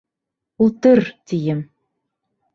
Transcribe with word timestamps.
Ултыр, 0.63 0.99
тием! 1.27 1.59